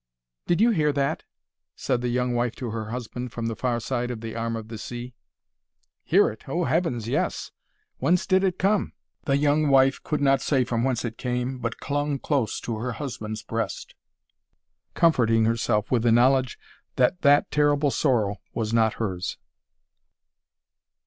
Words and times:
"Did 0.47 0.59
you 0.61 0.71
hear 0.71 0.91
that?" 0.93 1.25
said 1.75 2.01
the 2.01 2.07
young 2.09 2.33
wife 2.33 2.55
to 2.55 2.71
her 2.71 2.89
husband, 2.89 3.31
from 3.31 3.45
the 3.45 3.55
far 3.55 3.79
side 3.79 4.09
of 4.09 4.21
the 4.21 4.35
arm 4.35 4.55
of 4.55 4.67
the 4.67 4.79
sea. 4.79 5.13
"Hear 6.03 6.27
it! 6.31 6.45
Oh 6.49 6.63
Heaven, 6.63 6.99
yes! 7.01 7.51
Whence 7.99 8.25
did 8.25 8.43
it 8.43 8.57
come?" 8.57 8.93
The 9.25 9.37
young 9.37 9.67
wife 9.69 10.01
could 10.01 10.19
not 10.19 10.41
say 10.41 10.63
from 10.63 10.83
whence 10.83 11.05
it 11.05 11.19
came, 11.19 11.59
but 11.59 11.77
clung 11.79 12.17
close 12.17 12.59
to 12.61 12.79
her 12.79 12.93
husband's 12.93 13.43
breast, 13.43 13.93
comforting 14.95 15.45
herself 15.45 15.91
with 15.91 16.01
the 16.01 16.11
knowledge 16.11 16.57
that 16.95 17.21
that 17.21 17.51
terrible 17.51 17.91
sorrow 17.91 18.37
was 18.55 18.73
not 18.73 18.95
hers. 18.95 19.37